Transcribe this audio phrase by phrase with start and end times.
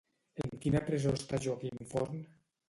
[0.45, 2.25] En quina presó està Joaquim Forn?